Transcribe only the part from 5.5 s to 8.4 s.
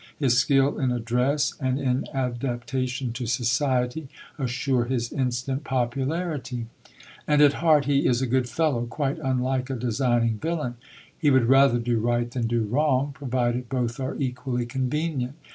popularity; and at heart he is a